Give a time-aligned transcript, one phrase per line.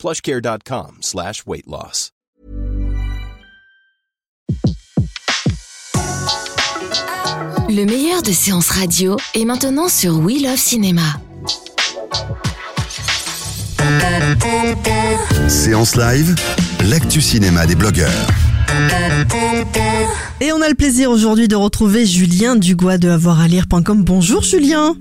[0.00, 2.10] plushcare.com slash weight loss.
[7.68, 11.02] Le meilleur de séances radio est maintenant sur We Love Cinéma.
[15.48, 16.34] Séance live,
[16.88, 18.26] l'actu cinéma des blogueurs.
[20.40, 24.02] Et on a le plaisir aujourd'hui de retrouver Julien Dugois de avoiralire.com.
[24.02, 24.96] Bonjour Julien.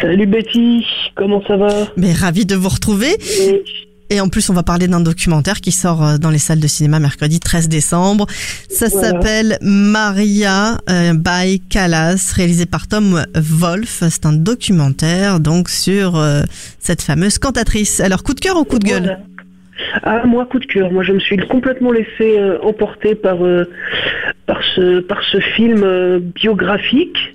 [0.00, 0.84] Salut Betty,
[1.14, 1.68] comment ça va?
[1.96, 3.16] Mais ravi de vous retrouver.
[4.10, 6.66] Et en plus, on va parler d'un documentaire qui sort euh, dans les salles de
[6.66, 8.26] cinéma mercredi 13 décembre.
[8.68, 9.08] Ça Voilà.
[9.08, 14.02] s'appelle Maria euh, by Callas, réalisé par Tom Wolfe.
[14.10, 16.42] C'est un documentaire donc sur euh,
[16.78, 18.00] cette fameuse cantatrice.
[18.00, 19.02] Alors, coup de cœur ou coup de gueule?
[19.04, 19.18] Voilà.
[20.04, 23.64] Ah moi coup de cœur, moi je me suis complètement laissé euh, emporter par euh,
[24.46, 27.31] par ce par ce film euh, biographique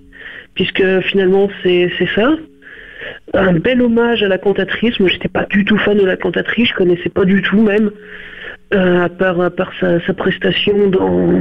[0.57, 2.29] puisque finalement c'est c'est ça.
[3.33, 4.99] Un bel hommage à la cantatrice.
[4.99, 7.91] Moi j'étais pas du tout fan de la cantatrice, je connaissais pas du tout même.
[8.73, 11.39] euh, à part, à part sa, sa prestation dans,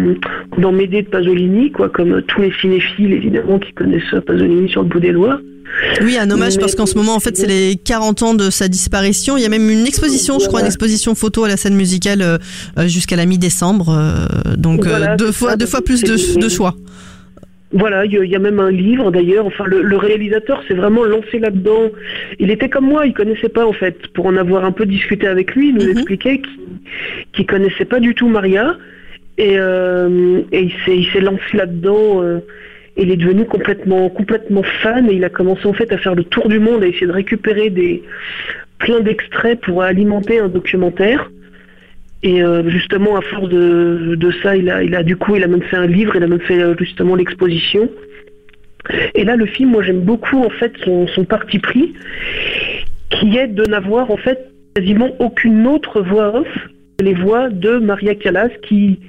[0.58, 4.88] dans Médée de Pasolini, quoi, comme tous les cinéphiles évidemment qui connaissent Pasolini sur le
[4.88, 5.40] bout des doigts.
[6.02, 8.48] Oui, un hommage Mais- parce qu'en ce moment, en fait, c'est les 40 ans de
[8.50, 9.36] sa disparition.
[9.36, 12.22] Il y a même une exposition, je crois, une exposition photo à la scène musicale
[12.22, 12.38] euh,
[12.78, 13.88] euh, jusqu'à la mi-décembre.
[14.56, 15.56] donc, Voilà, deux fois, ça.
[15.56, 16.74] deux fois plus de, de choix.
[17.72, 19.44] Voilà, il y, a- il y a même un livre d'ailleurs.
[19.46, 21.90] Enfin, le, le réalisateur s'est vraiment lancé là-dedans.
[22.38, 24.06] Il était comme moi, il connaissait pas en fait.
[24.14, 25.90] Pour en avoir un peu discuté avec lui, il nous Mhm.
[25.90, 26.40] expliquait
[27.32, 28.76] qu'il connaissait pas du tout Maria
[29.36, 32.22] et, euh, et il s'est il s'est lancé là-dedans.
[32.22, 32.38] euh,
[32.98, 36.14] et il est devenu complètement complètement fan et il a commencé en fait à faire
[36.14, 38.02] le tour du monde, à essayer de récupérer des
[38.78, 41.30] plein d'extraits pour alimenter un documentaire.
[42.22, 45.48] Et euh, justement, à force de, ça, il a, il a du coup, il a
[45.48, 47.88] même fait un livre, il a même fait euh, justement l'exposition.
[49.14, 51.94] Et là, le film, moi, j'aime beaucoup en fait son, parti pris,
[53.10, 56.48] qui est de n'avoir en fait quasiment aucune autre voix off
[56.98, 59.00] que les voix de Maria Callas qui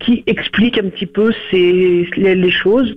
[0.00, 2.96] qui explique un petit peu les choses.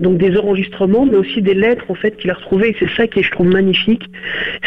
[0.00, 2.70] Donc des enregistrements, mais aussi des lettres en fait qu'il a retrouvées.
[2.70, 4.04] Et c'est ça qui est, je trouve, magnifique.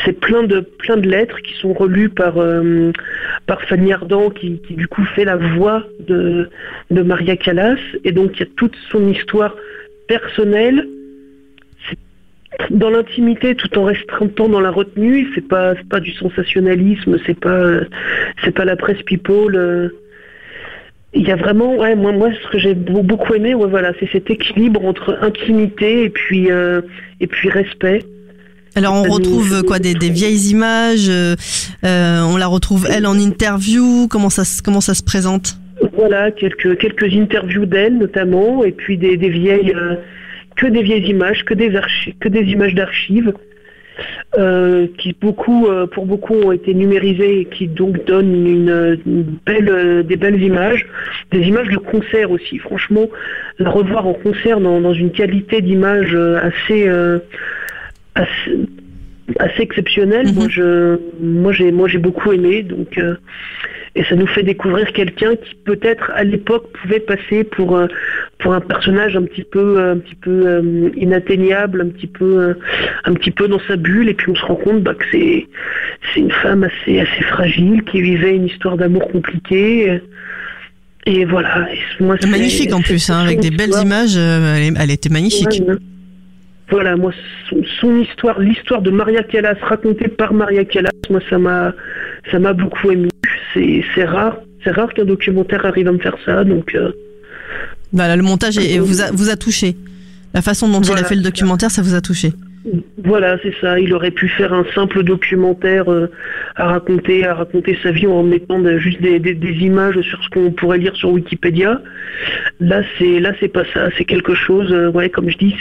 [0.05, 2.91] C'est plein de plein de lettres qui sont relues par euh,
[3.47, 6.49] par Fanny Ardant, qui, qui du coup fait la voix de
[6.91, 7.79] de Maria Callas.
[8.03, 9.55] Et donc il y a toute son histoire
[10.07, 10.87] personnelle.
[12.69, 15.31] Dans l'intimité, tout en restreint dans la retenue.
[15.33, 17.17] C'est pas pas du sensationnalisme.
[17.25, 17.79] C'est pas
[18.53, 19.55] pas la presse people.
[19.55, 19.89] euh,
[21.13, 23.91] il y a vraiment, ouais, moi, moi, ce que j'ai beau- beaucoup aimé, ouais, voilà,
[23.99, 26.81] c'est cet équilibre entre intimité et puis, euh,
[27.19, 28.03] et puis respect.
[28.75, 31.07] Alors, on retrouve quoi des, des vieilles images.
[31.09, 31.35] euh,
[31.85, 34.07] euh, on la retrouve elle en interview.
[34.09, 35.57] Comment ça, se- comment ça se présente?
[35.95, 39.95] Voilà, quelques, quelques interviews d'elle notamment, et puis des, des vieilles, euh,
[40.55, 43.33] que des vieilles images, que des archives, que des images d'archives,
[44.37, 49.25] euh, qui beaucoup, euh, pour beaucoup ont été numérisées et qui donc donnent une, une
[49.45, 50.85] belle, euh, des belles images,
[51.31, 52.57] des images de concert aussi.
[52.57, 53.07] Franchement,
[53.59, 56.89] la revoir en concert dans, dans une qualité d'image assez,
[58.15, 58.57] assez,
[59.39, 60.27] assez exceptionnelle.
[60.27, 60.35] Mhm.
[60.35, 62.63] Moi, je, moi, j'ai, moi, j'ai beaucoup aimé.
[62.63, 62.99] Donc,
[63.95, 67.87] et ça nous fait découvrir quelqu'un qui peut-être à l'époque pouvait passer pour euh,
[68.39, 72.53] pour un personnage un petit peu un petit peu euh, inatteignable, un petit peu euh,
[73.05, 74.09] un petit peu dans sa bulle.
[74.09, 75.47] Et puis on se rend compte bah, que c'est
[76.13, 80.01] c'est une femme assez assez fragile qui vivait une histoire d'amour compliquée.
[81.05, 81.67] Et voilà.
[81.73, 84.15] Et moi, c'est- Magnifique en plus, hein, avec des belles images.
[84.17, 85.61] euh, elle, était magnifique.
[85.67, 85.79] Ouais, ouais.
[86.69, 87.11] Voilà, moi,
[87.49, 91.73] son, son histoire, l'histoire de Maria Callas racontée par Maria Callas, moi, ça m'a,
[92.31, 93.09] ça m'a beaucoup ému.
[93.53, 96.73] C'est, rare, c'est rare qu'un documentaire arrive à me faire ça, donc.
[96.75, 96.91] euh,
[97.91, 99.75] Voilà, le montage est- vous a, vous a touché.
[100.33, 102.33] La façon dont il Voilà, a fait le documentaire, ça vous a touché.
[103.03, 103.77] Voilà, c'est ça.
[103.79, 106.09] Il aurait pu faire un simple documentaire euh,
[106.55, 110.23] à raconter, à raconter sa vie en mettant de- juste des, des- des images sur
[110.23, 111.81] ce qu'on pourrait lire sur Wikipédia.
[112.61, 113.89] Là, c'est là, c'est pas ça.
[113.97, 115.55] C'est quelque chose, euh, ouais, comme je dis,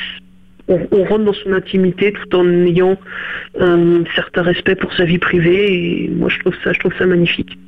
[0.68, 2.96] on, on rentre dans son intimité tout en ayant
[3.60, 6.04] un certain respect pour sa vie privée.
[6.04, 7.58] Et moi, je trouve ça, je trouve ça magnifique.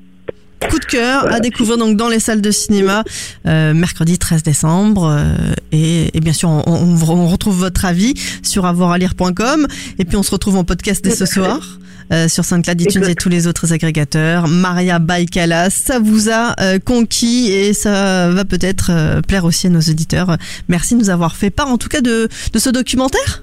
[0.69, 3.05] Coup de cœur à découvrir donc dans les salles de cinéma
[3.47, 5.07] euh, mercredi 13 décembre.
[5.11, 5.35] euh,
[5.73, 9.67] et, et bien sûr, on, on- on retrouve votre avis sur avoiralire.com.
[9.99, 11.79] Et puis on se retrouve en podcast dès ce soir.
[12.13, 14.47] euh, sur SoundCloud, iTunes et tous les autres agrégateurs.
[14.47, 19.71] Maria Baikalas, ça vous a euh, conquis et ça va peut-être euh, plaire aussi à
[19.71, 20.37] nos auditeurs.
[20.69, 23.43] Merci de nous avoir fait part en tout cas de, de ce documentaire.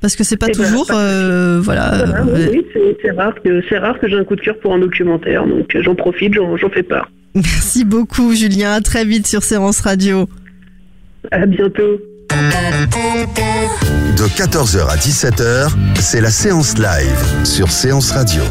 [0.00, 2.64] Parce que c'est pas ben, toujours, euh, voilà, Voilà, oui,
[3.02, 5.76] c'est rare que c'est rare que j'ai un coup de cœur pour un documentaire, donc
[5.78, 7.10] j'en profite, j'en j'en fais part.
[7.34, 8.72] Merci beaucoup, Julien.
[8.72, 10.28] À très vite sur Séance Radio.
[11.30, 12.00] À bientôt.
[14.16, 18.42] De 14h à 17h, c'est la séance live sur Séance Radio.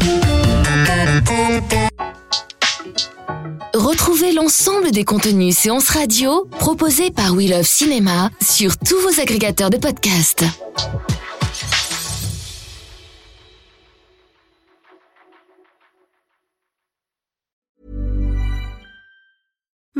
[3.74, 9.70] Retrouvez l'ensemble des contenus séances radio proposés par We Love Cinéma sur tous vos agrégateurs
[9.70, 10.44] de podcasts.